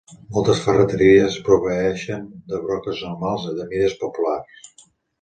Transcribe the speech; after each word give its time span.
Moltes 0.35 0.61
ferreteries 0.67 1.37
proveeixen 1.51 2.25
de 2.55 2.65
broques 2.65 3.05
normals 3.09 3.49
de 3.63 3.71
mides 3.71 3.99
populars. 4.07 4.71